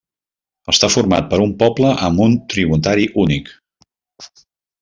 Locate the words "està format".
0.71-1.27